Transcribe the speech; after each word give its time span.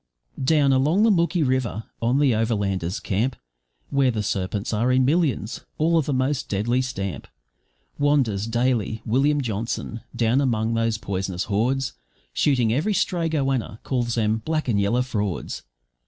Down 0.55 0.73
along 0.73 1.03
the 1.03 1.11
Mooki 1.11 1.47
River, 1.47 1.83
on 2.01 2.17
the 2.17 2.33
overlanders' 2.33 2.99
camp, 2.99 3.35
Where 3.91 4.09
the 4.09 4.23
serpents 4.23 4.73
are 4.73 4.91
in 4.91 5.05
millions, 5.05 5.61
all 5.77 5.95
of 5.95 6.07
the 6.07 6.11
most 6.13 6.49
deadly 6.49 6.81
stamp, 6.81 7.27
Wanders, 7.99 8.47
daily, 8.47 9.03
William 9.05 9.41
Johnson, 9.41 10.01
down 10.15 10.41
among 10.41 10.73
those 10.73 10.97
poisonous 10.97 11.43
hordes, 11.43 11.93
Shooting 12.33 12.73
every 12.73 12.95
stray 12.95 13.29
goanna, 13.29 13.79
calls 13.83 14.15
them 14.15 14.41
`black 14.43 14.67
and 14.67 14.81
yaller 14.81 15.03
frauds'. 15.03 15.61